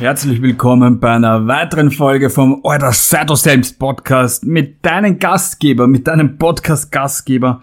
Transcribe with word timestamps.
Herzlich 0.00 0.40
willkommen 0.40 0.98
bei 0.98 1.10
einer 1.10 1.46
weiteren 1.46 1.90
Folge 1.90 2.30
vom 2.30 2.60
Euer 2.64 2.90
Seid 2.90 3.28
selbst 3.36 3.78
Podcast 3.78 4.46
mit 4.46 4.82
deinem 4.82 5.18
Gastgeber, 5.18 5.86
mit 5.86 6.06
deinem 6.06 6.38
Podcast-Gastgeber 6.38 7.62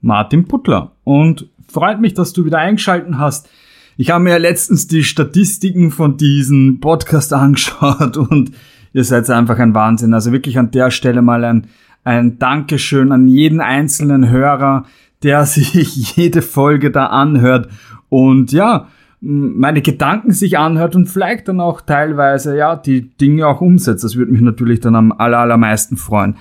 Martin 0.00 0.48
Puttler. 0.48 0.90
Und 1.04 1.48
freut 1.68 2.00
mich, 2.00 2.12
dass 2.12 2.32
du 2.32 2.44
wieder 2.44 2.58
eingeschalten 2.58 3.20
hast. 3.20 3.48
Ich 3.96 4.10
habe 4.10 4.24
mir 4.24 4.30
ja 4.30 4.36
letztens 4.38 4.88
die 4.88 5.04
Statistiken 5.04 5.92
von 5.92 6.16
diesem 6.16 6.80
Podcast 6.80 7.32
angeschaut 7.32 8.16
und 8.16 8.50
ihr 8.92 9.04
seid 9.04 9.30
einfach 9.30 9.60
ein 9.60 9.72
Wahnsinn. 9.72 10.12
Also 10.12 10.32
wirklich 10.32 10.58
an 10.58 10.72
der 10.72 10.90
Stelle 10.90 11.22
mal 11.22 11.44
ein, 11.44 11.68
ein 12.02 12.40
Dankeschön 12.40 13.12
an 13.12 13.28
jeden 13.28 13.60
einzelnen 13.60 14.28
Hörer, 14.28 14.86
der 15.22 15.46
sich 15.46 16.16
jede 16.16 16.42
Folge 16.42 16.90
da 16.90 17.06
anhört. 17.06 17.68
Und 18.08 18.50
ja, 18.50 18.88
meine 19.20 19.82
Gedanken 19.82 20.32
sich 20.32 20.58
anhört 20.58 20.94
und 20.94 21.06
vielleicht 21.06 21.48
dann 21.48 21.60
auch 21.60 21.80
teilweise, 21.80 22.56
ja, 22.56 22.76
die 22.76 23.08
Dinge 23.16 23.46
auch 23.46 23.60
umsetzt. 23.60 24.04
Das 24.04 24.16
würde 24.16 24.32
mich 24.32 24.42
natürlich 24.42 24.80
dann 24.80 24.94
am 24.94 25.12
aller, 25.12 25.38
allermeisten 25.38 25.96
freuen. 25.96 26.36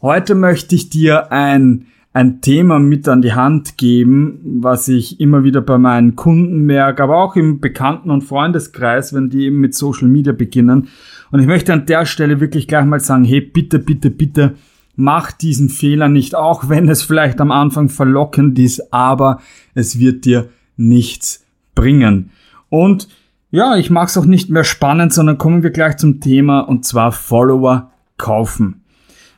Heute 0.00 0.34
möchte 0.34 0.74
ich 0.74 0.90
dir 0.90 1.32
ein, 1.32 1.86
ein 2.12 2.40
Thema 2.40 2.78
mit 2.78 3.08
an 3.08 3.22
die 3.22 3.34
Hand 3.34 3.76
geben, 3.76 4.40
was 4.60 4.88
ich 4.88 5.20
immer 5.20 5.44
wieder 5.44 5.60
bei 5.60 5.78
meinen 5.78 6.16
Kunden 6.16 6.64
merke, 6.64 7.02
aber 7.02 7.22
auch 7.22 7.36
im 7.36 7.60
Bekannten- 7.60 8.10
und 8.10 8.22
Freundeskreis, 8.22 9.12
wenn 9.12 9.30
die 9.30 9.46
eben 9.46 9.60
mit 9.60 9.74
Social 9.74 10.08
Media 10.08 10.32
beginnen. 10.32 10.88
Und 11.30 11.40
ich 11.40 11.46
möchte 11.46 11.72
an 11.72 11.86
der 11.86 12.06
Stelle 12.06 12.40
wirklich 12.40 12.68
gleich 12.68 12.84
mal 12.84 13.00
sagen, 13.00 13.24
hey, 13.24 13.40
bitte, 13.40 13.78
bitte, 13.78 14.10
bitte, 14.10 14.54
mach 14.96 15.32
diesen 15.32 15.68
Fehler 15.68 16.08
nicht, 16.08 16.34
auch 16.34 16.68
wenn 16.68 16.88
es 16.88 17.02
vielleicht 17.02 17.40
am 17.40 17.50
Anfang 17.50 17.88
verlockend 17.88 18.58
ist, 18.58 18.92
aber 18.92 19.40
es 19.74 19.98
wird 19.98 20.24
dir 20.24 20.48
nichts 20.76 21.43
bringen. 21.74 22.30
Und 22.68 23.08
ja, 23.50 23.76
ich 23.76 23.90
mache 23.90 24.06
es 24.06 24.16
auch 24.16 24.24
nicht 24.24 24.50
mehr 24.50 24.64
spannend, 24.64 25.12
sondern 25.12 25.38
kommen 25.38 25.62
wir 25.62 25.70
gleich 25.70 25.96
zum 25.96 26.20
Thema 26.20 26.60
und 26.60 26.84
zwar 26.84 27.12
Follower 27.12 27.92
kaufen. 28.16 28.82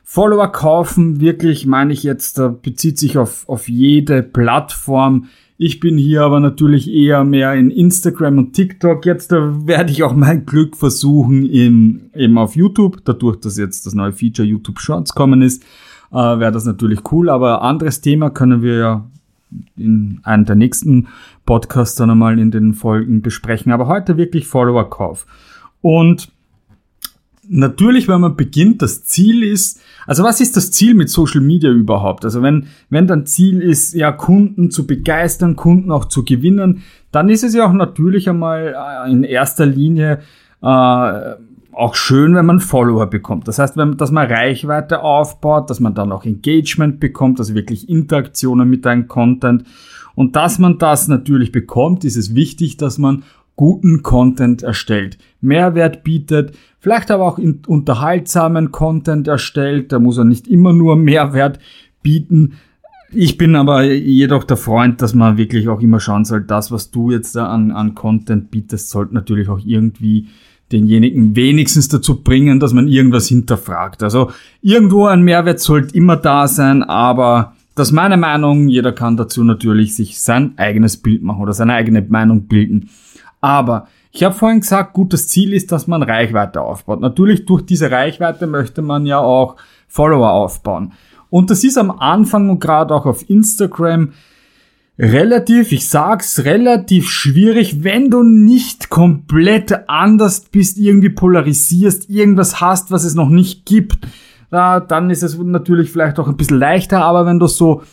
Follower 0.03 0.51
kaufen, 0.51 1.19
wirklich 1.19 1.65
meine 1.65 1.93
ich 1.93 2.01
jetzt, 2.01 2.41
bezieht 2.61 2.97
sich 2.97 3.17
auf, 3.17 3.47
auf 3.47 3.67
jede 3.67 4.23
Plattform. 4.23 5.25
Ich 5.59 5.79
bin 5.79 5.97
hier 5.97 6.21
aber 6.21 6.39
natürlich 6.39 6.89
eher 6.89 7.23
mehr 7.23 7.53
in 7.55 7.71
Instagram 7.71 8.37
und 8.37 8.53
TikTok. 8.53 9.05
Jetzt 9.05 9.31
da 9.31 9.67
werde 9.67 9.91
ich 9.91 10.03
auch 10.03 10.15
mein 10.15 10.45
Glück 10.45 10.77
versuchen 10.77 11.45
in, 11.45 12.09
eben 12.15 12.37
auf 12.37 12.55
YouTube. 12.55 13.01
Dadurch, 13.05 13.39
dass 13.39 13.57
jetzt 13.57 13.85
das 13.85 13.93
neue 13.93 14.13
Feature 14.13 14.47
YouTube 14.47 14.79
Shorts 14.79 15.13
kommen 15.13 15.41
ist, 15.41 15.63
äh, 16.11 16.15
wäre 16.15 16.51
das 16.51 16.65
natürlich 16.65 17.11
cool. 17.11 17.29
Aber 17.29 17.61
anderes 17.63 18.01
Thema 18.01 18.29
können 18.29 18.61
wir 18.61 18.77
ja 18.77 19.05
in 19.75 20.19
einem 20.23 20.45
der 20.45 20.55
nächsten 20.55 21.07
Podcasts 21.47 21.95
dann 21.95 22.11
einmal 22.11 22.37
in 22.37 22.51
den 22.51 22.75
Folgen 22.75 23.23
besprechen. 23.23 23.71
Aber 23.71 23.87
heute 23.87 24.17
wirklich 24.17 24.45
Follower-Kauf. 24.45 25.25
Und 25.81 26.31
natürlich, 27.49 28.07
wenn 28.07 28.21
man 28.21 28.35
beginnt, 28.35 28.83
das 28.83 29.03
Ziel 29.03 29.41
ist, 29.43 29.81
also 30.05 30.23
was 30.23 30.41
ist 30.41 30.55
das 30.55 30.71
Ziel 30.71 30.93
mit 30.93 31.09
Social 31.09 31.41
Media 31.41 31.71
überhaupt? 31.71 32.25
Also 32.25 32.43
wenn, 32.43 32.67
wenn 32.89 33.07
dein 33.07 33.25
Ziel 33.25 33.61
ist, 33.61 33.93
ja, 33.93 34.11
Kunden 34.11 34.69
zu 34.69 34.85
begeistern, 34.85 35.55
Kunden 35.55 35.89
auch 35.89 36.05
zu 36.05 36.23
gewinnen, 36.23 36.83
dann 37.11 37.29
ist 37.29 37.43
es 37.43 37.55
ja 37.55 37.65
auch 37.65 37.73
natürlich 37.73 38.29
einmal 38.29 38.75
äh, 38.77 39.11
in 39.11 39.23
erster 39.23 39.65
Linie 39.65 40.19
äh, 40.61 41.31
auch 41.77 41.93
schön, 41.95 42.33
wenn 42.33 42.45
man 42.45 42.59
Follower 42.59 43.05
bekommt. 43.07 43.47
Das 43.47 43.59
heißt, 43.59 43.77
wenn, 43.77 43.97
dass 43.97 44.11
man 44.11 44.31
Reichweite 44.31 45.01
aufbaut, 45.01 45.69
dass 45.69 45.79
man 45.79 45.93
dann 45.93 46.11
auch 46.11 46.25
Engagement 46.25 46.99
bekommt, 46.99 47.39
also 47.39 47.53
wirklich 47.53 47.87
Interaktionen 47.87 48.67
mit 48.67 48.85
deinem 48.85 49.07
Content. 49.07 49.63
Und 50.15 50.35
dass 50.35 50.57
man 50.57 50.79
das 50.79 51.07
natürlich 51.07 51.51
bekommt, 51.51 52.03
ist 52.03 52.17
es 52.17 52.33
wichtig, 52.33 52.77
dass 52.77 52.97
man 52.97 53.23
guten 53.55 54.01
Content 54.01 54.63
erstellt, 54.63 55.17
Mehrwert 55.41 56.03
bietet, 56.03 56.55
vielleicht 56.79 57.11
aber 57.11 57.25
auch 57.25 57.37
unterhaltsamen 57.37 58.71
Content 58.71 59.27
erstellt. 59.27 59.91
Da 59.91 59.99
muss 59.99 60.17
er 60.17 60.25
nicht 60.25 60.47
immer 60.47 60.73
nur 60.73 60.95
Mehrwert 60.95 61.59
bieten. 62.01 62.53
Ich 63.11 63.37
bin 63.37 63.55
aber 63.55 63.83
jedoch 63.83 64.43
der 64.43 64.57
Freund, 64.57 65.01
dass 65.01 65.13
man 65.13 65.37
wirklich 65.37 65.69
auch 65.69 65.81
immer 65.81 65.99
schauen 65.99 66.25
soll, 66.25 66.41
das, 66.41 66.71
was 66.71 66.91
du 66.91 67.11
jetzt 67.11 67.35
da 67.35 67.47
an, 67.47 67.71
an 67.71 67.95
Content 67.95 68.51
bietest, 68.51 68.89
sollte 68.89 69.13
natürlich 69.13 69.49
auch 69.49 69.59
irgendwie 69.63 70.27
denjenigen 70.71 71.35
wenigstens 71.35 71.87
dazu 71.87 72.21
bringen, 72.21 72.59
dass 72.59 72.73
man 72.73 72.87
irgendwas 72.87 73.27
hinterfragt. 73.27 74.03
Also 74.03 74.31
irgendwo 74.61 75.05
ein 75.05 75.21
Mehrwert 75.21 75.59
sollte 75.59 75.95
immer 75.95 76.17
da 76.17 76.47
sein, 76.47 76.83
aber 76.83 77.53
das 77.75 77.89
ist 77.89 77.93
meine 77.93 78.17
Meinung. 78.17 78.67
Jeder 78.67 78.91
kann 78.91 79.17
dazu 79.17 79.43
natürlich 79.43 79.95
sich 79.95 80.19
sein 80.19 80.53
eigenes 80.57 80.97
Bild 80.97 81.21
machen 81.21 81.41
oder 81.41 81.53
seine 81.53 81.73
eigene 81.73 82.01
Meinung 82.01 82.47
bilden. 82.47 82.89
Aber 83.39 83.87
ich 84.11 84.23
habe 84.23 84.33
vorhin 84.33 84.61
gesagt, 84.61 84.93
gut, 84.93 85.13
das 85.13 85.27
Ziel 85.27 85.53
ist, 85.53 85.71
dass 85.71 85.85
man 85.85 86.01
Reichweite 86.01 86.61
aufbaut. 86.61 87.01
Natürlich 87.01 87.45
durch 87.45 87.61
diese 87.61 87.91
Reichweite 87.91 88.47
möchte 88.47 88.81
man 88.81 89.05
ja 89.05 89.19
auch 89.19 89.57
Follower 89.87 90.31
aufbauen. 90.31 90.93
Und 91.29 91.51
das 91.51 91.63
ist 91.63 91.77
am 91.77 91.91
Anfang 91.91 92.49
und 92.49 92.59
gerade 92.59 92.95
auch 92.95 93.05
auf 93.05 93.29
Instagram 93.29 94.13
relativ, 94.99 95.71
ich 95.71 95.87
sag's, 95.87 96.43
relativ 96.45 97.09
schwierig, 97.09 97.83
wenn 97.83 98.09
du 98.09 98.23
nicht 98.23 98.89
komplett 98.89 99.89
anders 99.89 100.41
bist, 100.41 100.77
irgendwie 100.77 101.09
polarisierst, 101.09 102.09
irgendwas 102.09 102.61
hast, 102.61 102.91
was 102.91 103.03
es 103.03 103.13
noch 103.13 103.29
nicht 103.29 103.65
gibt, 103.65 104.07
ja, 104.51 104.79
dann 104.79 105.09
ist 105.09 105.23
es 105.23 105.37
natürlich 105.37 105.91
vielleicht 105.91 106.19
auch 106.19 106.27
ein 106.27 106.37
bisschen 106.37 106.57
leichter, 106.57 107.03
aber 107.03 107.25
wenn 107.25 107.39
du 107.39 107.47
so 107.47 107.83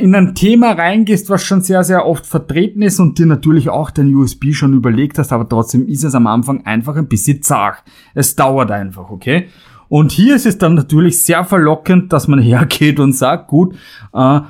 in 0.00 0.14
ein 0.16 0.34
Thema 0.34 0.72
reingehst, 0.72 1.30
was 1.30 1.44
schon 1.44 1.60
sehr, 1.60 1.84
sehr 1.84 2.06
oft 2.06 2.26
vertreten 2.26 2.82
ist 2.82 2.98
und 2.98 3.18
dir 3.18 3.26
natürlich 3.26 3.68
auch 3.68 3.90
dein 3.90 4.12
USB 4.14 4.52
schon 4.52 4.74
überlegt 4.74 5.18
hast, 5.18 5.32
aber 5.32 5.48
trotzdem 5.48 5.86
ist 5.86 6.02
es 6.02 6.14
am 6.14 6.26
Anfang 6.26 6.66
einfach 6.66 6.96
ein 6.96 7.06
bisschen 7.06 7.42
zart. 7.42 7.84
Es 8.14 8.34
dauert 8.34 8.72
einfach, 8.72 9.10
okay? 9.10 9.46
Und 9.88 10.10
hier 10.10 10.34
ist 10.34 10.46
es 10.46 10.58
dann 10.58 10.74
natürlich 10.74 11.22
sehr 11.22 11.44
verlockend, 11.44 12.12
dass 12.12 12.26
man 12.26 12.38
hergeht 12.40 12.98
und 12.98 13.12
sagt, 13.12 13.46
gut, 13.46 13.76
äh, 14.12 14.40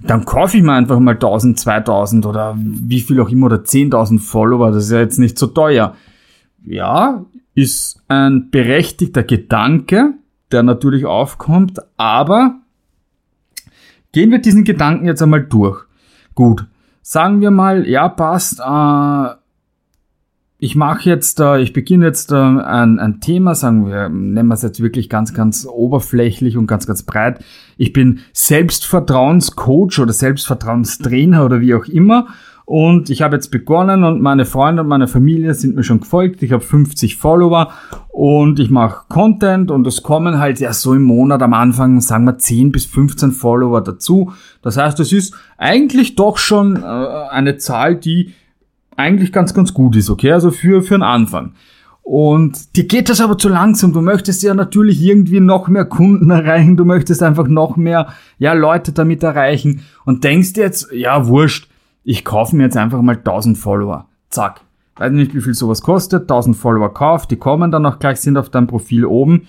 dann 0.00 0.24
kaufe 0.24 0.56
ich 0.56 0.62
mir 0.62 0.72
einfach 0.72 0.98
mal 0.98 1.14
1000, 1.14 1.58
2000 1.58 2.26
oder 2.26 2.54
wie 2.58 3.00
viel 3.00 3.20
auch 3.20 3.28
immer 3.28 3.46
oder 3.46 3.58
10.000 3.58 4.20
Follower, 4.20 4.70
das 4.70 4.84
ist 4.84 4.92
ja 4.92 5.00
jetzt 5.00 5.18
nicht 5.18 5.38
so 5.38 5.46
teuer. 5.46 5.94
Ja, 6.64 7.24
ist 7.54 8.02
ein 8.08 8.50
berechtigter 8.50 9.22
Gedanke, 9.22 10.14
der 10.52 10.62
natürlich 10.62 11.06
aufkommt, 11.06 11.78
aber 11.96 12.56
gehen 14.12 14.30
wir 14.30 14.38
diesen 14.38 14.64
Gedanken 14.64 15.06
jetzt 15.06 15.22
einmal 15.22 15.44
durch. 15.44 15.84
Gut, 16.34 16.66
sagen 17.02 17.40
wir 17.40 17.50
mal, 17.50 17.88
ja, 17.88 18.08
passt, 18.08 18.60
äh, 18.60 19.45
ich 20.58 20.74
mache 20.74 21.08
jetzt, 21.08 21.38
äh, 21.40 21.60
ich 21.60 21.72
beginne 21.72 22.06
jetzt 22.06 22.32
äh, 22.32 22.36
ein, 22.36 22.98
ein 22.98 23.20
Thema, 23.20 23.54
sagen 23.54 23.86
wir, 23.86 24.08
nennen 24.08 24.48
wir 24.48 24.54
es 24.54 24.62
jetzt 24.62 24.82
wirklich 24.82 25.10
ganz, 25.10 25.34
ganz 25.34 25.66
oberflächlich 25.70 26.56
und 26.56 26.66
ganz, 26.66 26.86
ganz 26.86 27.02
breit. 27.02 27.44
Ich 27.76 27.92
bin 27.92 28.20
Selbstvertrauenscoach 28.32 29.98
oder 29.98 30.12
Selbstvertrauenstrainer 30.12 31.44
oder 31.44 31.60
wie 31.60 31.74
auch 31.74 31.84
immer. 31.84 32.28
Und 32.64 33.10
ich 33.10 33.22
habe 33.22 33.36
jetzt 33.36 33.52
begonnen 33.52 34.02
und 34.02 34.20
meine 34.20 34.44
Freunde 34.44 34.82
und 34.82 34.88
meine 34.88 35.06
Familie 35.06 35.54
sind 35.54 35.76
mir 35.76 35.84
schon 35.84 36.00
gefolgt. 36.00 36.42
Ich 36.42 36.50
habe 36.50 36.64
50 36.64 37.16
Follower 37.16 37.72
und 38.08 38.58
ich 38.58 38.70
mache 38.70 39.04
Content 39.08 39.70
und 39.70 39.86
es 39.86 40.02
kommen 40.02 40.40
halt 40.40 40.58
ja 40.58 40.72
so 40.72 40.92
im 40.92 41.04
Monat 41.04 41.42
am 41.42 41.54
Anfang, 41.54 42.00
sagen 42.00 42.24
wir 42.24 42.38
10 42.38 42.72
bis 42.72 42.84
15 42.86 43.30
Follower 43.30 43.82
dazu. 43.82 44.32
Das 44.62 44.78
heißt, 44.78 44.98
es 44.98 45.12
ist 45.12 45.34
eigentlich 45.58 46.16
doch 46.16 46.38
schon 46.38 46.82
äh, 46.82 46.84
eine 46.84 47.56
Zahl, 47.58 47.94
die 47.94 48.32
eigentlich 48.96 49.32
ganz, 49.32 49.54
ganz 49.54 49.74
gut 49.74 49.96
ist, 49.96 50.10
okay? 50.10 50.32
Also 50.32 50.50
für, 50.50 50.82
für 50.82 50.94
einen 50.94 51.02
Anfang. 51.02 51.52
Und 52.02 52.76
dir 52.76 52.84
geht 52.84 53.08
das 53.08 53.20
aber 53.20 53.36
zu 53.36 53.48
langsam. 53.48 53.92
Du 53.92 54.00
möchtest 54.00 54.42
ja 54.44 54.54
natürlich 54.54 55.02
irgendwie 55.02 55.40
noch 55.40 55.66
mehr 55.66 55.84
Kunden 55.86 56.30
erreichen. 56.30 56.76
Du 56.76 56.84
möchtest 56.84 57.22
einfach 57.22 57.48
noch 57.48 57.76
mehr, 57.76 58.08
ja, 58.38 58.52
Leute 58.52 58.92
damit 58.92 59.22
erreichen. 59.24 59.82
Und 60.04 60.22
denkst 60.22 60.52
jetzt, 60.54 60.92
ja, 60.92 61.26
wurscht, 61.26 61.68
ich 62.04 62.24
kaufe 62.24 62.54
mir 62.54 62.62
jetzt 62.62 62.76
einfach 62.76 63.02
mal 63.02 63.16
1000 63.16 63.58
Follower. 63.58 64.06
Zack. 64.30 64.60
Weiß 64.94 65.10
nicht, 65.12 65.34
wie 65.34 65.40
viel 65.40 65.54
sowas 65.54 65.82
kostet. 65.82 66.22
1000 66.22 66.56
Follower 66.56 66.94
kauft, 66.94 67.32
die 67.32 67.36
kommen 67.36 67.72
dann 67.72 67.84
auch 67.84 67.98
gleich, 67.98 68.20
sind 68.20 68.38
auf 68.38 68.50
deinem 68.50 68.68
Profil 68.68 69.04
oben. 69.04 69.48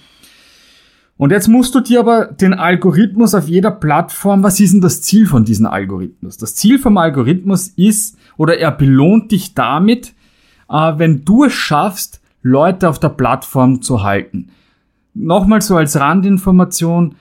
Und 1.18 1.32
jetzt 1.32 1.48
musst 1.48 1.74
du 1.74 1.80
dir 1.80 2.00
aber 2.00 2.26
den 2.26 2.54
Algorithmus 2.54 3.34
auf 3.34 3.48
jeder 3.48 3.72
Plattform, 3.72 4.44
was 4.44 4.60
ist 4.60 4.74
denn 4.74 4.82
das 4.82 5.02
Ziel 5.02 5.26
von 5.26 5.46
diesem 5.46 5.66
Algorithmus? 5.66 6.38
Das 6.38 6.54
Ziel 6.54 6.78
vom 6.78 6.98
Algorithmus 6.98 7.70
ist, 7.70 8.18
oder 8.38 8.58
er 8.60 8.72
belohnt 8.72 9.32
dich 9.32 9.56
damit, 9.56 10.14
äh, 10.70 10.94
wenn 10.98 11.26
du 11.26 11.46
es 11.46 11.54
schaffst, 11.54 12.22
Leute 12.44 12.88
auf 12.88 13.00
der 13.00 13.10
Plattform 13.10 13.82
zu 13.82 14.04
halten. 14.04 14.50
Nochmal 15.16 15.62
so 15.62 15.76
als 15.76 16.00
Randinformation, 16.00 17.16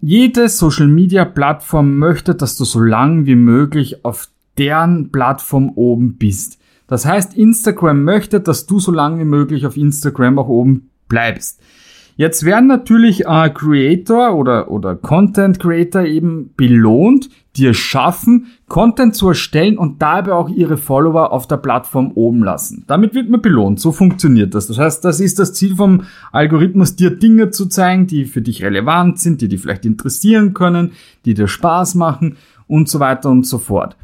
jede 0.00 0.48
Social 0.48 0.88
Media 0.88 1.24
Plattform 1.24 1.98
möchte, 1.98 2.34
dass 2.34 2.56
du 2.56 2.64
so 2.64 2.80
lang 2.80 3.26
wie 3.26 3.36
möglich 3.36 4.04
auf 4.04 4.28
deren 4.58 5.12
Plattform 5.12 5.70
oben 5.76 6.16
bist. 6.16 6.58
Das 6.88 7.06
heißt, 7.06 7.36
Instagram 7.36 8.02
möchte, 8.02 8.40
dass 8.40 8.66
du 8.66 8.80
so 8.80 8.90
lange 8.90 9.20
wie 9.20 9.24
möglich 9.24 9.66
auf 9.66 9.76
Instagram 9.76 10.38
auch 10.40 10.48
oben 10.48 10.90
bleibst. 11.08 11.60
Jetzt 12.20 12.44
werden 12.44 12.66
natürlich 12.66 13.24
äh, 13.24 13.48
Creator 13.48 14.34
oder, 14.34 14.70
oder 14.70 14.94
Content 14.94 15.58
Creator 15.58 16.02
eben 16.02 16.52
belohnt, 16.54 17.30
die 17.56 17.64
es 17.64 17.78
schaffen, 17.78 18.48
Content 18.68 19.16
zu 19.16 19.28
erstellen 19.28 19.78
und 19.78 20.02
dabei 20.02 20.32
auch 20.32 20.50
ihre 20.50 20.76
Follower 20.76 21.32
auf 21.32 21.48
der 21.48 21.56
Plattform 21.56 22.12
oben 22.14 22.44
lassen. 22.44 22.84
Damit 22.86 23.14
wird 23.14 23.30
man 23.30 23.40
belohnt. 23.40 23.80
So 23.80 23.90
funktioniert 23.90 24.54
das. 24.54 24.66
Das 24.66 24.76
heißt, 24.76 25.02
das 25.02 25.18
ist 25.18 25.38
das 25.38 25.54
Ziel 25.54 25.76
vom 25.76 26.02
Algorithmus, 26.30 26.94
dir 26.94 27.08
Dinge 27.08 27.52
zu 27.52 27.64
zeigen, 27.64 28.06
die 28.06 28.26
für 28.26 28.42
dich 28.42 28.62
relevant 28.62 29.18
sind, 29.18 29.40
die 29.40 29.48
dich 29.48 29.62
vielleicht 29.62 29.86
interessieren 29.86 30.52
können, 30.52 30.92
die 31.24 31.32
dir 31.32 31.48
Spaß 31.48 31.94
machen 31.94 32.36
und 32.66 32.90
so 32.90 33.00
weiter 33.00 33.30
und 33.30 33.46
so 33.46 33.56
fort. 33.56 33.96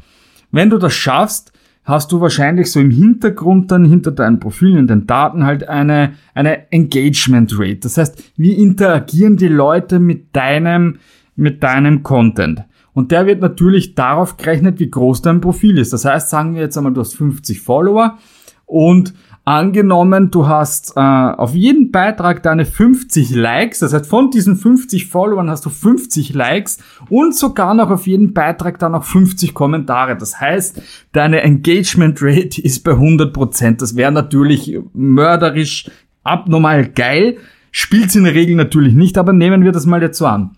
Wenn 0.49 0.71
du 0.71 0.79
das 0.79 0.95
schaffst, 0.95 1.51
hast 1.87 2.11
du 2.11 2.19
wahrscheinlich 2.19 2.69
so 2.69 2.81
im 2.81 2.91
Hintergrund 2.91 3.71
dann 3.71 3.85
hinter 3.85 4.11
deinen 4.11 4.41
Profilen 4.41 4.77
in 4.77 4.87
den 4.87 5.07
Daten 5.07 5.45
halt 5.45 5.69
eine, 5.69 6.15
eine 6.33 6.69
Engagement 6.71 7.57
Rate. 7.57 7.79
Das 7.79 7.97
heißt, 7.97 8.33
wie 8.35 8.51
interagieren 8.51 9.37
die 9.37 9.47
Leute 9.47 9.99
mit 9.99 10.35
deinem, 10.35 10.99
mit 11.37 11.63
deinem 11.63 12.03
Content? 12.03 12.65
Und 12.93 13.11
der 13.11 13.25
wird 13.25 13.39
natürlich 13.39 13.95
darauf 13.95 14.35
gerechnet, 14.35 14.81
wie 14.81 14.91
groß 14.91 15.21
dein 15.21 15.39
Profil 15.39 15.77
ist. 15.77 15.93
Das 15.93 16.03
heißt, 16.03 16.29
sagen 16.29 16.55
wir 16.55 16.61
jetzt 16.61 16.77
einmal, 16.77 16.93
du 16.93 16.99
hast 16.99 17.15
50 17.15 17.61
Follower 17.61 18.17
und 18.65 19.13
Angenommen, 19.47 20.29
du 20.29 20.45
hast 20.45 20.97
äh, 20.97 20.99
auf 20.99 21.55
jeden 21.55 21.89
Beitrag 21.89 22.43
deine 22.43 22.65
50 22.65 23.33
Likes, 23.33 23.79
das 23.79 23.93
heißt 23.93 24.05
von 24.05 24.29
diesen 24.29 24.57
50 24.57 25.07
Followern 25.07 25.49
hast 25.49 25.65
du 25.65 25.69
50 25.69 26.33
Likes 26.33 26.79
und 27.09 27.33
sogar 27.33 27.73
noch 27.73 27.89
auf 27.89 28.07
jeden 28.07 28.33
Beitrag 28.33 28.77
dann 28.77 28.91
noch 28.91 29.05
50 29.05 29.53
Kommentare. 29.53 30.17
Das 30.17 30.41
heißt, 30.41 30.81
deine 31.13 31.43
Engagement 31.43 32.21
Rate 32.21 32.61
ist 32.61 32.83
bei 32.83 32.91
100%. 32.91 33.77
Das 33.77 33.95
wäre 33.95 34.11
natürlich 34.11 34.81
mörderisch 34.93 35.89
abnormal 36.25 36.89
geil. 36.89 37.37
Spielt 37.71 38.13
in 38.17 38.25
der 38.25 38.35
Regel 38.35 38.57
natürlich 38.57 38.95
nicht, 38.95 39.17
aber 39.17 39.31
nehmen 39.31 39.63
wir 39.63 39.71
das 39.71 39.85
mal 39.85 40.01
jetzt 40.01 40.17
so 40.17 40.25
an. 40.25 40.57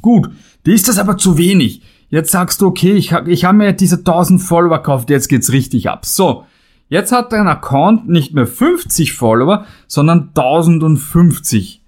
Gut, 0.00 0.30
dir 0.64 0.74
ist 0.74 0.88
das 0.88 0.98
aber 0.98 1.18
zu 1.18 1.36
wenig. 1.36 1.82
Jetzt 2.08 2.30
sagst 2.30 2.62
du, 2.62 2.68
okay, 2.68 2.92
ich, 2.92 3.12
ich 3.26 3.44
habe 3.44 3.58
mir 3.58 3.74
diese 3.74 3.96
1000 3.96 4.40
Follower 4.40 4.78
gekauft, 4.78 5.10
jetzt 5.10 5.28
geht's 5.28 5.52
richtig 5.52 5.90
ab. 5.90 6.06
So, 6.06 6.46
Jetzt 6.88 7.12
hat 7.12 7.32
dein 7.32 7.48
Account 7.48 8.08
nicht 8.08 8.34
mehr 8.34 8.46
50 8.46 9.12
Follower, 9.12 9.66
sondern 9.86 10.30
1050. 10.34 11.82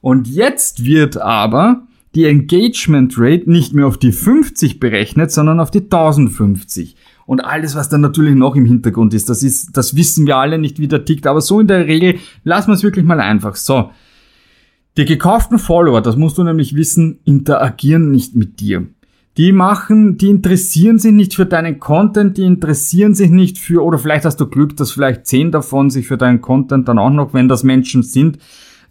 Und 0.00 0.26
jetzt 0.26 0.84
wird 0.84 1.18
aber 1.18 1.82
die 2.14 2.24
Engagement 2.24 3.14
Rate 3.16 3.48
nicht 3.48 3.72
mehr 3.72 3.86
auf 3.86 3.96
die 3.96 4.12
50 4.12 4.80
berechnet, 4.80 5.30
sondern 5.30 5.60
auf 5.60 5.70
die 5.70 5.82
1050. 5.82 6.96
Und 7.26 7.44
alles, 7.44 7.76
was 7.76 7.88
dann 7.88 8.00
natürlich 8.00 8.34
noch 8.34 8.56
im 8.56 8.64
Hintergrund 8.64 9.14
ist, 9.14 9.28
das 9.28 9.44
ist, 9.44 9.76
das 9.76 9.94
wissen 9.94 10.26
wir 10.26 10.36
alle 10.36 10.58
nicht, 10.58 10.80
wie 10.80 10.88
der 10.88 11.04
tickt, 11.04 11.28
aber 11.28 11.40
so 11.40 11.60
in 11.60 11.68
der 11.68 11.86
Regel 11.86 12.18
lassen 12.42 12.68
wir 12.68 12.74
es 12.74 12.82
wirklich 12.82 13.04
mal 13.04 13.20
einfach. 13.20 13.54
So. 13.54 13.90
Die 14.96 15.04
gekauften 15.04 15.60
Follower, 15.60 16.02
das 16.02 16.16
musst 16.16 16.38
du 16.38 16.42
nämlich 16.42 16.74
wissen, 16.74 17.20
interagieren 17.24 18.10
nicht 18.10 18.34
mit 18.34 18.58
dir. 18.58 18.88
Die 19.36 19.52
machen, 19.52 20.18
die 20.18 20.28
interessieren 20.28 20.98
sich 20.98 21.12
nicht 21.12 21.34
für 21.34 21.46
deinen 21.46 21.78
Content, 21.78 22.36
die 22.36 22.44
interessieren 22.44 23.14
sich 23.14 23.30
nicht 23.30 23.58
für, 23.58 23.84
oder 23.84 23.98
vielleicht 23.98 24.24
hast 24.24 24.40
du 24.40 24.46
Glück, 24.46 24.76
dass 24.76 24.92
vielleicht 24.92 25.26
zehn 25.26 25.52
davon 25.52 25.88
sich 25.88 26.08
für 26.08 26.18
deinen 26.18 26.40
Content 26.40 26.88
dann 26.88 26.98
auch 26.98 27.10
noch, 27.10 27.32
wenn 27.32 27.48
das 27.48 27.62
Menschen 27.62 28.02
sind, 28.02 28.38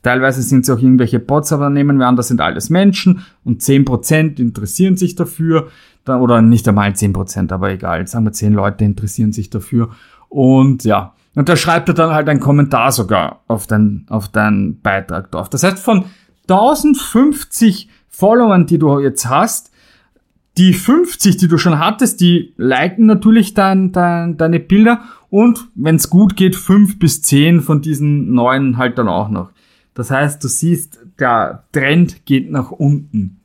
Teilweise 0.02 0.42
sind 0.42 0.62
es 0.62 0.70
auch 0.70 0.80
irgendwelche 0.80 1.20
Bots, 1.20 1.52
aber 1.52 1.70
nehmen 1.70 1.98
wir 1.98 2.08
an, 2.08 2.16
das 2.16 2.30
sind 2.30 2.40
alles 2.40 2.70
Menschen 2.70 3.26
und 3.44 3.62
zehn 3.62 3.84
Prozent 3.84 4.40
interessieren 4.40 4.96
sich 4.96 5.16
dafür, 5.16 5.68
oder 6.08 6.42
nicht 6.42 6.68
einmal 6.68 6.96
zehn 6.96 7.14
Prozent, 7.14 7.52
aber 7.52 7.70
egal, 7.70 8.08
sagen 8.08 8.26
wir 8.26 8.32
zehn 8.32 8.54
Leute 8.54 8.84
interessieren 8.84 9.32
sich 9.32 9.50
dafür. 9.50 9.90
Und 10.30 10.84
ja, 10.84 11.14
und 11.36 11.50
da 11.50 11.56
schreibt 11.56 11.90
er 11.90 11.94
dann 11.94 12.12
halt 12.12 12.30
einen 12.30 12.40
Kommentar 12.40 12.92
sogar 12.92 13.42
auf 13.48 13.68
deinen 13.68 14.06
auf 14.10 14.28
deinen 14.30 14.80
Beitrag 14.82 15.32
drauf. 15.32 15.50
Das 15.50 15.64
heißt, 15.64 15.78
von 15.78 16.06
1050 16.48 17.90
Followern, 18.08 18.66
die 18.66 18.80
du 18.80 19.00
jetzt 19.00 19.30
hast, 19.30 19.69
die 20.60 20.74
50, 20.74 21.38
die 21.38 21.48
du 21.48 21.58
schon 21.58 21.80
hattest, 21.80 22.20
die 22.20 22.54
liken 22.58 23.06
natürlich 23.06 23.54
dein, 23.54 23.94
dein, 23.94 24.36
deine 24.36 24.60
Bilder 24.60 25.04
und 25.30 25.70
wenn 25.74 25.96
es 25.96 26.10
gut 26.10 26.36
geht, 26.36 26.58
fünf 26.58 27.00
bis 27.00 27.22
zehn 27.22 27.62
von 27.62 27.82
diesen 27.82 28.34
neuen 28.34 28.78
halt 28.78 28.98
dann 28.98 29.08
auch 29.08 29.30
noch. 29.30 29.52
Das 29.94 30.12
heißt, 30.12 30.44
du 30.44 30.50
siehst, 30.50 31.00
der 31.18 31.64
Trend 31.72 32.26
geht 32.26 32.52
nach 32.52 32.72
unten. 32.72 33.40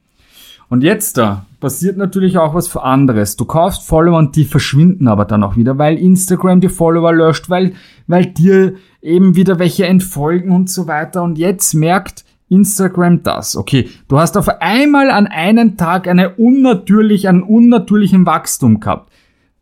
Und 0.68 0.82
jetzt 0.82 1.16
da 1.16 1.46
passiert 1.60 1.96
natürlich 1.96 2.36
auch 2.36 2.52
was 2.52 2.66
für 2.66 2.82
anderes. 2.82 3.36
Du 3.36 3.44
kaufst 3.44 3.86
Follower 3.86 4.18
und 4.18 4.34
die 4.34 4.44
verschwinden 4.44 5.06
aber 5.06 5.24
dann 5.24 5.44
auch 5.44 5.54
wieder, 5.56 5.78
weil 5.78 5.96
Instagram 5.96 6.60
die 6.60 6.68
Follower 6.68 7.12
löscht, 7.12 7.48
weil, 7.48 7.74
weil 8.08 8.26
dir 8.26 8.74
eben 9.00 9.36
wieder 9.36 9.60
welche 9.60 9.86
entfolgen 9.86 10.50
und 10.50 10.68
so 10.68 10.88
weiter. 10.88 11.22
Und 11.22 11.38
jetzt 11.38 11.74
merkt 11.74 12.24
Instagram 12.54 13.22
das. 13.22 13.56
Okay, 13.56 13.88
du 14.08 14.18
hast 14.18 14.36
auf 14.36 14.48
einmal 14.60 15.10
an 15.10 15.26
einem 15.26 15.76
Tag 15.76 16.06
eine 16.08 16.36
unnatürlich, 16.36 17.28
einen 17.28 17.42
unnatürlichen 17.42 18.26
Wachstum 18.26 18.80
gehabt. 18.80 19.12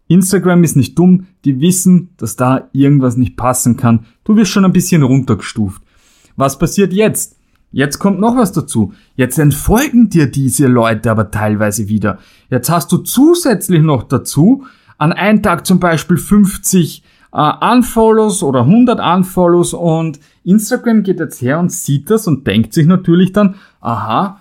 Instagram 0.09 0.63
ist 0.63 0.77
nicht 0.77 0.99
dumm, 0.99 1.27
die 1.45 1.61
wissen, 1.61 2.11
dass 2.19 2.37
da 2.37 2.69
irgendwas 2.73 3.17
nicht 3.17 3.37
passen 3.37 3.77
kann. 3.77 4.07
Du 4.25 4.37
wirst 4.37 4.51
schon 4.51 4.65
ein 4.65 4.73
bisschen 4.73 5.03
runtergestuft. 5.03 5.83
Was 6.37 6.59
passiert 6.59 6.93
jetzt? 6.93 7.37
Jetzt 7.71 7.99
kommt 7.99 8.21
noch 8.21 8.37
was 8.37 8.53
dazu. 8.53 8.93
Jetzt 9.17 9.39
entfolgen 9.39 10.11
dir 10.11 10.31
diese 10.31 10.67
Leute 10.67 11.11
aber 11.11 11.31
teilweise 11.31 11.89
wieder. 11.89 12.19
Jetzt 12.51 12.69
hast 12.69 12.93
du 12.93 12.99
zusätzlich 12.99 13.81
noch 13.81 14.03
dazu 14.03 14.65
an 14.99 15.13
einem 15.13 15.43
Tag 15.43 15.67
zum 15.67 15.81
Beispiel 15.81 16.19
50 16.19 17.03
äh, 17.33 17.53
Unfollows 17.73 18.43
oder 18.43 18.61
100 18.61 19.01
Unfollows 19.01 19.75
und 19.75 20.21
Instagram 20.45 21.03
geht 21.03 21.21
jetzt 21.21 21.41
her 21.43 21.59
und 21.59 21.73
sieht 21.73 22.11
das 22.11 22.27
und 22.27 22.47
denkt 22.47 22.73
sich 22.73 22.87
natürlich 22.87 23.33
dann, 23.33 23.57
aha, 23.81 24.41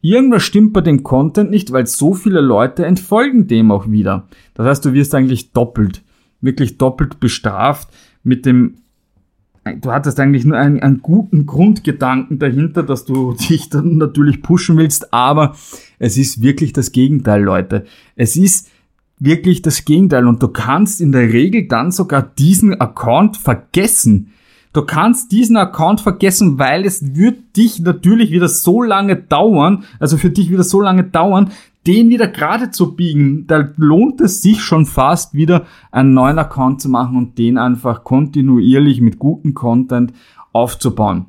irgendwas 0.00 0.42
stimmt 0.42 0.72
bei 0.72 0.80
dem 0.80 1.02
Content 1.02 1.50
nicht, 1.50 1.72
weil 1.72 1.86
so 1.86 2.14
viele 2.14 2.40
Leute 2.40 2.84
entfolgen 2.84 3.46
dem 3.46 3.70
auch 3.70 3.90
wieder. 3.90 4.28
Das 4.54 4.66
heißt, 4.66 4.84
du 4.84 4.92
wirst 4.92 5.14
eigentlich 5.14 5.52
doppelt, 5.52 6.02
wirklich 6.40 6.78
doppelt 6.78 7.20
bestraft 7.20 7.88
mit 8.24 8.46
dem 8.46 8.78
du 9.80 9.92
hattest 9.92 10.20
eigentlich 10.20 10.44
nur 10.44 10.58
einen, 10.58 10.80
einen, 10.80 11.00
guten 11.00 11.46
Grundgedanken 11.46 12.38
dahinter, 12.38 12.82
dass 12.82 13.04
du 13.04 13.32
dich 13.48 13.70
dann 13.70 13.96
natürlich 13.96 14.42
pushen 14.42 14.76
willst, 14.76 15.12
aber 15.12 15.54
es 15.98 16.18
ist 16.18 16.42
wirklich 16.42 16.72
das 16.72 16.92
Gegenteil, 16.92 17.42
Leute. 17.42 17.84
Es 18.16 18.36
ist 18.36 18.68
wirklich 19.24 19.62
das 19.62 19.84
Gegenteil 19.84 20.26
und 20.26 20.42
du 20.42 20.48
kannst 20.48 21.00
in 21.00 21.12
der 21.12 21.32
Regel 21.32 21.66
dann 21.68 21.90
sogar 21.90 22.22
diesen 22.22 22.80
Account 22.80 23.36
vergessen. 23.36 24.32
Du 24.72 24.82
kannst 24.82 25.30
diesen 25.30 25.56
Account 25.56 26.00
vergessen, 26.00 26.58
weil 26.58 26.84
es 26.84 27.14
wird 27.14 27.56
dich 27.56 27.80
natürlich 27.80 28.32
wieder 28.32 28.48
so 28.48 28.82
lange 28.82 29.16
dauern, 29.16 29.84
also 30.00 30.16
für 30.16 30.30
dich 30.30 30.50
wieder 30.50 30.64
so 30.64 30.80
lange 30.80 31.04
dauern, 31.04 31.52
den 31.86 32.08
wieder 32.08 32.28
gerade 32.28 32.70
zu 32.70 32.96
biegen. 32.96 33.46
Da 33.46 33.68
lohnt 33.76 34.20
es 34.20 34.42
sich 34.42 34.62
schon 34.62 34.86
fast 34.86 35.34
wieder 35.34 35.66
einen 35.92 36.14
neuen 36.14 36.38
Account 36.38 36.80
zu 36.80 36.88
machen 36.88 37.16
und 37.16 37.38
den 37.38 37.56
einfach 37.56 38.04
kontinuierlich 38.04 39.00
mit 39.00 39.18
gutem 39.18 39.54
Content 39.54 40.12
aufzubauen. 40.52 41.26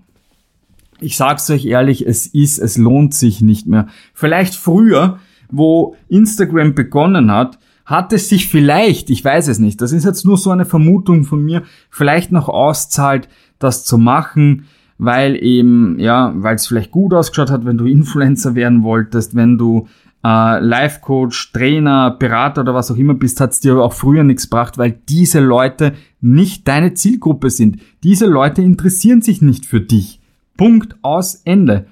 Ich 1.01 1.17
sag's 1.17 1.49
euch 1.49 1.65
ehrlich, 1.65 2.07
es 2.07 2.25
ist, 2.25 2.57
es 2.57 2.77
lohnt 2.77 3.13
sich 3.13 3.41
nicht 3.41 3.67
mehr. 3.67 3.87
Vielleicht 4.13 4.55
früher, 4.55 5.19
wo 5.51 5.95
Instagram 6.07 6.73
begonnen 6.73 7.31
hat, 7.31 7.59
hat 7.85 8.13
es 8.13 8.29
sich 8.29 8.47
vielleicht, 8.47 9.09
ich 9.09 9.23
weiß 9.23 9.47
es 9.47 9.59
nicht, 9.59 9.81
das 9.81 9.91
ist 9.91 10.05
jetzt 10.05 10.25
nur 10.25 10.37
so 10.37 10.49
eine 10.49 10.65
Vermutung 10.65 11.23
von 11.23 11.43
mir, 11.43 11.63
vielleicht 11.89 12.31
noch 12.31 12.49
auszahlt, 12.49 13.29
das 13.59 13.85
zu 13.85 13.97
machen, 13.97 14.65
weil 14.97 15.41
eben, 15.41 15.99
ja, 15.99 16.33
weil 16.35 16.55
es 16.55 16.67
vielleicht 16.67 16.91
gut 16.91 17.13
ausgeschaut 17.13 17.51
hat, 17.51 17.65
wenn 17.65 17.77
du 17.77 17.85
Influencer 17.85 18.55
werden 18.55 18.83
wolltest, 18.83 19.35
wenn 19.35 19.57
du 19.57 19.87
äh, 20.23 20.59
Life-Coach, 20.59 21.51
Trainer, 21.53 22.11
Berater 22.11 22.61
oder 22.61 22.73
was 22.73 22.89
auch 22.89 22.97
immer 22.97 23.13
bist, 23.13 23.39
hat 23.39 23.51
es 23.51 23.59
dir 23.59 23.77
auch 23.77 23.93
früher 23.93 24.23
nichts 24.23 24.49
gebracht, 24.49 24.77
weil 24.77 24.99
diese 25.07 25.39
Leute 25.39 25.93
nicht 26.21 26.67
deine 26.67 26.95
Zielgruppe 26.95 27.51
sind. 27.51 27.79
Diese 28.03 28.25
Leute 28.25 28.63
interessieren 28.63 29.21
sich 29.21 29.43
nicht 29.43 29.67
für 29.67 29.81
dich. 29.81 30.19
Punkt 30.57 30.95
aus 31.03 31.41
Ende. 31.45 31.85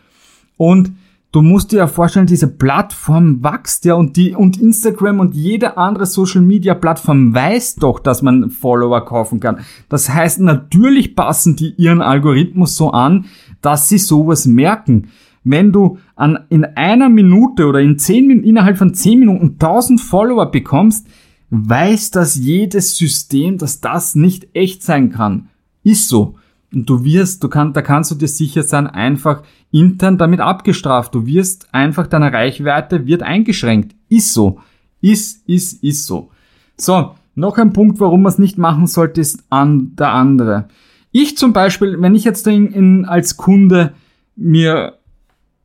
Und 0.58 0.94
Du 1.34 1.42
musst 1.42 1.72
dir 1.72 1.78
ja 1.78 1.88
vorstellen, 1.88 2.28
diese 2.28 2.48
Plattform 2.48 3.44
wächst 3.44 3.86
ja 3.86 3.96
und 3.96 4.18
die, 4.18 4.36
und 4.36 4.62
Instagram 4.62 5.20
und 5.20 5.34
jede 5.34 5.78
andere 5.78 6.06
Social 6.06 6.42
Media 6.42 6.76
Plattform 6.76 7.34
weiß 7.34 7.78
doch, 7.78 8.00
dass 8.00 8.22
man 8.22 8.52
Follower 8.52 9.04
kaufen 9.04 9.40
kann. 9.40 9.62
Das 9.90 10.10
heißt, 10.10 10.42
natürlich 10.42 11.16
passen 11.16 11.56
die 11.56 11.74
ihren 11.76 12.04
Algorithmus 12.04 12.76
so 12.76 12.92
an, 12.92 13.26
dass 13.62 13.90
sie 13.90 13.98
sowas 13.98 14.46
merken. 14.46 15.08
Wenn 15.44 15.72
du 15.72 15.98
an, 16.16 16.38
in 16.50 16.66
einer 16.66 17.10
Minute 17.10 17.66
oder 17.66 17.82
in 17.82 17.98
zehn, 17.98 18.44
innerhalb 18.44 18.78
von 18.78 18.94
zehn 18.94 19.18
Minuten 19.18 19.58
1000 19.60 20.02
Follower 20.02 20.52
bekommst, 20.52 21.08
weiß 21.50 22.12
das 22.12 22.36
jedes 22.36 22.96
System, 22.96 23.58
dass 23.58 23.82
das 23.82 24.14
nicht 24.14 24.50
echt 24.54 24.84
sein 24.84 25.10
kann. 25.10 25.50
Ist 25.84 26.10
so. 26.10 26.36
Du 26.76 27.06
wirst, 27.06 27.44
du 27.44 27.50
kannst, 27.50 27.78
da 27.78 27.82
kannst 27.82 28.10
du 28.12 28.16
dir 28.16 28.28
sicher 28.28 28.64
sein, 28.64 28.88
einfach 28.88 29.44
intern 29.72 30.18
damit 30.18 30.40
abgestraft. 30.40 31.14
Du 31.14 31.28
wirst 31.28 31.68
einfach, 31.72 32.08
deine 32.08 32.34
Reichweite 32.34 33.06
wird 33.06 33.22
eingeschränkt. 33.22 33.96
Ist 34.10 34.34
so. 34.34 34.60
Ist, 35.00 35.48
ist, 35.48 35.84
ist 35.84 36.08
so. 36.08 36.32
So, 36.76 37.12
noch 37.36 37.58
ein 37.58 37.74
Punkt, 37.74 38.00
warum 38.00 38.24
man 38.24 38.32
es 38.32 38.40
nicht 38.40 38.58
machen 38.58 38.88
sollte, 38.88 39.22
ist 39.22 39.44
an 39.50 39.96
der 39.96 40.10
andere. 40.10 40.68
Ich 41.12 41.38
zum 41.38 41.54
Beispiel, 41.54 42.02
wenn 42.02 42.16
ich 42.16 42.24
jetzt 42.24 42.48
in, 42.48 42.68
in, 42.68 43.06
als 43.06 43.38
Kunde 43.38 43.94
mir 44.36 44.98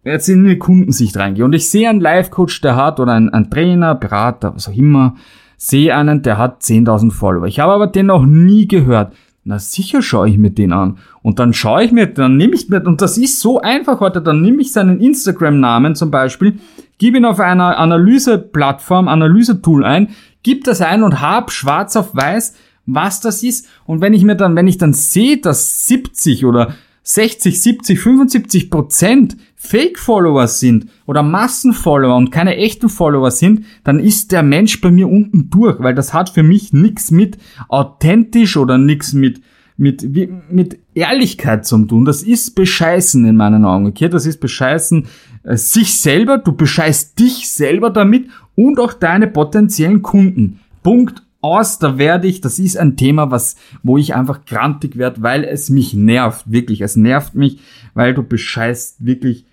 jetzt 0.04 0.28
in 0.28 0.44
die 0.44 0.58
Kundensicht 0.58 1.16
reingehe 1.16 1.44
und 1.44 1.54
ich 1.54 1.70
sehe 1.70 1.88
einen 1.88 2.00
Live-Coach, 2.00 2.60
der 2.60 2.76
hat, 2.76 3.00
oder 3.00 3.12
einen, 3.12 3.30
einen 3.30 3.50
Trainer, 3.50 3.94
Berater, 3.94 4.54
was 4.54 4.68
auch 4.68 4.74
immer, 4.74 5.16
sehe 5.56 5.94
einen, 5.94 6.22
der 6.22 6.38
hat 6.38 6.62
10.000 6.62 7.12
Follower. 7.12 7.46
Ich 7.46 7.60
habe 7.60 7.72
aber 7.72 7.86
den 7.86 8.06
noch 8.06 8.24
nie 8.24 8.68
gehört. 8.68 9.14
Na 9.48 9.58
sicher 9.58 10.02
schaue 10.02 10.28
ich 10.28 10.36
mir 10.36 10.50
den 10.50 10.74
an. 10.74 10.98
Und 11.22 11.38
dann 11.38 11.54
schaue 11.54 11.82
ich 11.82 11.90
mir, 11.90 12.06
dann 12.06 12.36
nehme 12.36 12.54
ich 12.54 12.68
mir, 12.68 12.84
und 12.84 13.00
das 13.00 13.16
ist 13.16 13.40
so 13.40 13.58
einfach 13.58 13.98
heute, 14.00 14.20
dann 14.20 14.42
nehme 14.42 14.60
ich 14.60 14.72
seinen 14.72 15.00
Instagram-Namen 15.00 15.94
zum 15.94 16.10
Beispiel, 16.10 16.58
gebe 16.98 17.16
ihn 17.16 17.24
auf 17.24 17.40
einer 17.40 17.78
Analyse-Plattform, 17.78 19.08
Analyse-Tool 19.08 19.86
ein, 19.86 20.10
gib 20.42 20.64
das 20.64 20.82
ein 20.82 21.02
und 21.02 21.22
hab 21.22 21.50
schwarz 21.50 21.96
auf 21.96 22.14
weiß, 22.14 22.56
was 22.84 23.22
das 23.22 23.42
ist. 23.42 23.66
Und 23.86 24.02
wenn 24.02 24.12
ich 24.12 24.22
mir 24.22 24.36
dann, 24.36 24.54
wenn 24.54 24.68
ich 24.68 24.76
dann 24.76 24.92
sehe, 24.92 25.38
dass 25.38 25.86
70 25.86 26.44
oder 26.44 26.74
60, 27.04 27.58
70, 27.58 27.98
75 27.98 28.70
Prozent 28.70 29.38
Fake-Follower 29.60 30.46
sind 30.46 30.86
oder 31.06 31.22
Massenfollower 31.22 32.16
und 32.16 32.30
keine 32.30 32.56
echten 32.56 32.88
Follower 32.88 33.30
sind, 33.32 33.64
dann 33.82 33.98
ist 33.98 34.30
der 34.30 34.44
Mensch 34.44 34.80
bei 34.80 34.90
mir 34.90 35.08
unten 35.08 35.50
durch, 35.50 35.80
weil 35.80 35.94
das 35.94 36.14
hat 36.14 36.30
für 36.30 36.44
mich 36.44 36.72
nichts 36.72 37.10
mit 37.10 37.38
authentisch 37.68 38.56
oder 38.56 38.78
nichts 38.78 39.12
mit 39.12 39.42
mit, 39.80 40.02
mit 40.50 40.80
Ehrlichkeit 40.94 41.64
zu 41.64 41.78
tun. 41.84 42.04
Das 42.04 42.24
ist 42.24 42.56
bescheißen 42.56 43.24
in 43.24 43.36
meinen 43.36 43.64
Augen. 43.64 43.86
Okay, 43.86 44.08
das 44.08 44.26
ist 44.26 44.40
bescheißen 44.40 45.06
äh, 45.44 45.56
sich 45.56 46.00
selber, 46.00 46.38
du 46.38 46.52
bescheißt 46.52 47.16
dich 47.18 47.48
selber 47.48 47.90
damit 47.90 48.28
und 48.56 48.80
auch 48.80 48.92
deine 48.92 49.28
potenziellen 49.28 50.02
Kunden. 50.02 50.58
Punkt 50.82 51.22
aus, 51.40 51.78
da 51.78 51.96
werde 51.96 52.26
ich, 52.26 52.40
das 52.40 52.58
ist 52.58 52.76
ein 52.76 52.96
Thema, 52.96 53.30
was, 53.30 53.54
wo 53.84 53.96
ich 53.96 54.14
einfach 54.16 54.44
grantig 54.44 54.98
werde, 54.98 55.22
weil 55.22 55.44
es 55.44 55.70
mich 55.70 55.94
nervt, 55.94 56.50
wirklich. 56.50 56.80
Es 56.80 56.96
nervt 56.96 57.36
mich, 57.36 57.60
weil 57.94 58.14
du 58.14 58.24
bescheißt 58.24 59.04
wirklich, 59.06 59.44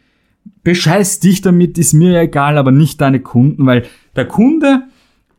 bescheißt 0.63 1.23
dich 1.23 1.41
damit, 1.41 1.77
ist 1.77 1.93
mir 1.93 2.19
egal, 2.19 2.57
aber 2.57 2.71
nicht 2.71 3.01
deine 3.01 3.19
Kunden, 3.19 3.65
weil 3.65 3.85
der 4.15 4.27
Kunde 4.27 4.83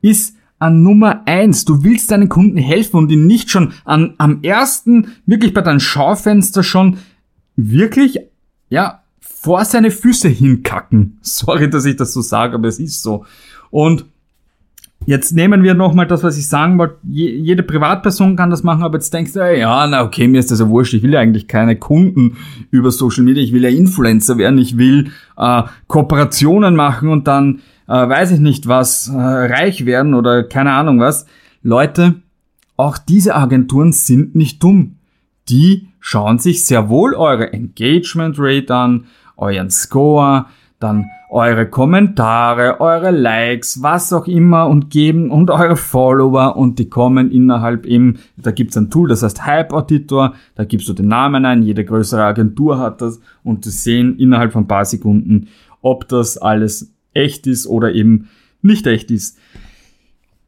ist 0.01 0.37
an 0.59 0.83
Nummer 0.83 1.23
eins. 1.27 1.65
Du 1.65 1.85
willst 1.85 2.11
deinen 2.11 2.29
Kunden 2.29 2.57
helfen 2.57 2.97
und 2.97 3.11
ihn 3.11 3.27
nicht 3.27 3.51
schon 3.51 3.73
an, 3.85 4.15
am 4.19 4.43
ersten, 4.43 5.09
wirklich 5.27 5.53
bei 5.53 5.61
deinem 5.61 5.81
Schaufenster 5.81 6.63
schon 6.63 6.99
wirklich, 7.57 8.21
ja, 8.69 9.03
vor 9.21 9.65
seine 9.65 9.91
Füße 9.91 10.29
hinkacken. 10.29 11.19
Sorry, 11.23 11.69
dass 11.69 11.85
ich 11.85 11.97
das 11.97 12.13
so 12.13 12.21
sage, 12.21 12.55
aber 12.55 12.69
es 12.69 12.79
ist 12.79 13.03
so. 13.03 13.25
Und 13.71 14.07
Jetzt 15.05 15.33
nehmen 15.33 15.63
wir 15.63 15.75
nochmal 15.75 16.07
das, 16.07 16.25
was 16.25 16.37
ich 16.37 16.49
sagen 16.49 16.79
wollte. 16.79 16.97
jede 17.09 17.63
Privatperson 17.63 18.35
kann 18.35 18.51
das 18.51 18.65
machen, 18.65 18.83
aber 18.83 18.97
jetzt 18.97 19.15
denkst 19.15 19.35
du, 19.35 19.57
ja, 19.57 19.87
na 19.87 20.03
okay, 20.03 20.27
mir 20.27 20.41
ist 20.41 20.51
das 20.51 20.59
ja 20.59 20.69
wurscht. 20.69 20.95
Ich 20.95 21.03
will 21.03 21.13
ja 21.13 21.21
eigentlich 21.21 21.47
keine 21.47 21.77
Kunden 21.77 22.37
über 22.71 22.91
Social 22.91 23.23
Media. 23.23 23.43
Ich 23.43 23.53
will 23.53 23.63
ja 23.63 23.69
Influencer 23.69 24.37
werden. 24.37 24.59
Ich 24.59 24.79
will 24.79 25.11
äh, 25.37 25.63
Kooperationen 25.87 26.75
machen 26.75 27.09
und 27.09 27.29
dann, 27.29 27.61
äh, 27.87 27.93
weiß 27.93 28.33
ich 28.33 28.41
nicht 28.41 28.67
was, 28.67 29.09
äh, 29.09 29.17
reich 29.17 29.87
werden 29.87 30.15
oder 30.15 30.43
keine 30.43 30.73
Ahnung 30.73 30.99
was. 30.99 31.27
Leute, 31.63 32.15
auch 32.77 32.99
diese 32.99 33.37
Agenturen 33.37 33.93
sind 33.93 34.35
nicht 34.35 34.63
dumm. 34.63 34.97
Die 35.49 35.89
schauen 36.01 36.39
sich 36.39 36.65
sehr 36.65 36.89
wohl 36.89 37.15
eure 37.15 37.53
Engagement 37.53 38.37
Rate 38.39 38.75
an, 38.75 39.05
euren 39.37 39.71
Score, 39.71 40.47
dann 40.81 41.07
eure 41.29 41.69
Kommentare, 41.69 42.81
eure 42.81 43.11
Likes, 43.11 43.83
was 43.83 44.13
auch 44.13 44.27
immer 44.27 44.69
und 44.69 44.91
geben 44.91 45.31
und 45.31 45.51
eure 45.51 45.77
Follower 45.77 46.57
und 46.57 46.79
die 46.79 46.89
kommen 46.89 47.31
innerhalb 47.31 47.87
eben, 47.87 48.19
da 48.37 48.53
gibt's 48.53 48.77
ein 48.77 48.91
Tool, 48.91 49.09
das 49.09 49.23
heißt 49.23 49.45
Hype 49.45 49.73
Auditor, 49.73 50.35
da 50.55 50.65
gibst 50.65 50.89
du 50.89 50.93
den 50.93 51.09
Namen 51.09 51.45
ein, 51.45 51.63
jede 51.63 51.85
größere 51.85 52.23
Agentur 52.23 52.79
hat 52.79 53.01
das 53.01 53.21
und 53.43 53.65
sie 53.65 53.71
sehen 53.71 54.19
innerhalb 54.19 54.53
von 54.53 54.65
ein 54.65 54.69
paar 54.69 54.85
Sekunden, 54.85 55.49
ob 55.83 56.09
das 56.09 56.39
alles 56.39 56.93
echt 57.13 57.47
ist 57.47 57.67
oder 57.67 57.93
eben 57.93 58.29
nicht 58.63 58.87
echt 58.87 59.11
ist. 59.11 59.39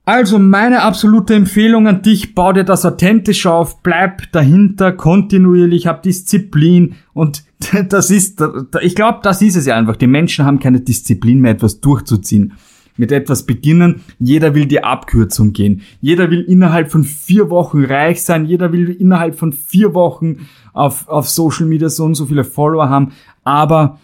Also 0.08 0.38
meine 0.38 0.80
absolute 0.80 1.34
Empfehlung 1.34 1.86
an 1.86 2.00
dich, 2.00 2.34
bau 2.34 2.54
dir 2.54 2.64
das 2.64 2.86
authentisch 2.86 3.44
auf, 3.44 3.82
bleib 3.82 4.32
dahinter, 4.32 4.90
kontinuierlich, 4.90 5.86
hab 5.86 6.02
Disziplin 6.02 6.94
und 7.12 7.44
das 7.90 8.10
ist, 8.10 8.42
ich 8.80 8.94
glaube, 8.94 9.18
das 9.22 9.42
ist 9.42 9.56
es 9.56 9.66
ja 9.66 9.76
einfach. 9.76 9.96
Die 9.96 10.06
Menschen 10.06 10.46
haben 10.46 10.60
keine 10.60 10.80
Disziplin 10.80 11.42
mehr, 11.42 11.50
etwas 11.50 11.82
durchzuziehen. 11.82 12.54
Mit 12.96 13.12
etwas 13.12 13.44
beginnen, 13.44 14.00
jeder 14.18 14.54
will 14.54 14.64
die 14.64 14.82
Abkürzung 14.82 15.52
gehen. 15.52 15.82
Jeder 16.00 16.30
will 16.30 16.40
innerhalb 16.40 16.90
von 16.90 17.04
vier 17.04 17.50
Wochen 17.50 17.84
reich 17.84 18.22
sein, 18.22 18.46
jeder 18.46 18.72
will 18.72 18.88
innerhalb 18.88 19.38
von 19.38 19.52
vier 19.52 19.92
Wochen 19.92 20.48
auf, 20.72 21.06
auf 21.08 21.28
Social 21.28 21.66
Media 21.66 21.90
so 21.90 22.04
und 22.04 22.14
so 22.14 22.24
viele 22.24 22.44
Follower 22.44 22.88
haben, 22.88 23.12
aber 23.44 23.98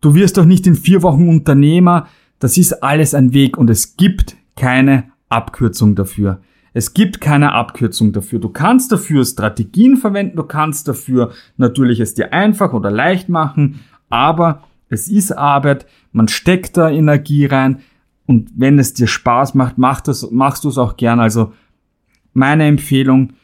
du 0.00 0.16
wirst 0.16 0.36
doch 0.36 0.46
nicht 0.46 0.66
in 0.66 0.74
vier 0.74 1.00
Wochen 1.04 1.28
Unternehmer. 1.28 2.08
Das 2.40 2.56
ist 2.58 2.82
alles 2.82 3.14
ein 3.14 3.32
Weg 3.32 3.56
und 3.56 3.70
es 3.70 3.96
gibt 3.96 4.36
keine 4.56 5.11
Abkürzung 5.32 5.94
dafür. 5.94 6.40
Es 6.74 6.94
gibt 6.94 7.20
keine 7.20 7.52
Abkürzung 7.52 8.12
dafür. 8.12 8.38
Du 8.38 8.48
kannst 8.48 8.92
dafür 8.92 9.24
Strategien 9.24 9.96
verwenden, 9.96 10.36
du 10.36 10.44
kannst 10.44 10.88
dafür 10.88 11.32
natürlich 11.56 12.00
es 12.00 12.14
dir 12.14 12.32
einfach 12.32 12.72
oder 12.72 12.90
leicht 12.90 13.28
machen, 13.28 13.80
aber 14.08 14.62
es 14.88 15.08
ist 15.08 15.32
Arbeit, 15.32 15.86
man 16.12 16.28
steckt 16.28 16.76
da 16.76 16.90
Energie 16.90 17.46
rein 17.46 17.80
und 18.26 18.50
wenn 18.56 18.78
es 18.78 18.94
dir 18.94 19.06
Spaß 19.06 19.54
macht, 19.54 19.78
mach 19.78 20.00
das, 20.00 20.30
machst 20.30 20.64
du 20.64 20.68
es 20.68 20.78
auch 20.78 20.96
gern. 20.96 21.20
Also 21.20 21.52
meine 22.32 22.66
Empfehlung, 22.66 23.34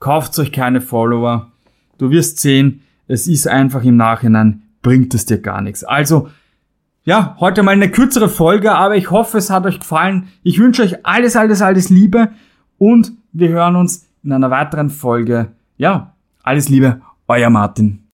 kauft 0.00 0.38
euch 0.38 0.52
keine 0.52 0.80
Follower. 0.80 1.50
Du 1.96 2.10
wirst 2.10 2.40
sehen, 2.40 2.82
es 3.06 3.26
ist 3.26 3.46
einfach 3.46 3.84
im 3.84 3.96
Nachhinein, 3.96 4.62
bringt 4.82 5.14
es 5.14 5.24
dir 5.24 5.38
gar 5.38 5.60
nichts. 5.62 5.84
Also 5.84 6.28
ja, 7.04 7.36
heute 7.38 7.62
mal 7.62 7.72
eine 7.72 7.90
kürzere 7.90 8.28
Folge, 8.28 8.74
aber 8.74 8.96
ich 8.96 9.10
hoffe, 9.10 9.38
es 9.38 9.50
hat 9.50 9.66
euch 9.66 9.78
gefallen. 9.78 10.28
Ich 10.42 10.58
wünsche 10.58 10.82
euch 10.82 11.04
alles, 11.04 11.36
alles, 11.36 11.60
alles 11.60 11.90
Liebe 11.90 12.30
und 12.78 13.12
wir 13.32 13.50
hören 13.50 13.76
uns 13.76 14.08
in 14.22 14.32
einer 14.32 14.50
weiteren 14.50 14.88
Folge. 14.88 15.52
Ja, 15.76 16.14
alles 16.42 16.68
Liebe, 16.68 17.02
euer 17.28 17.50
Martin. 17.50 18.03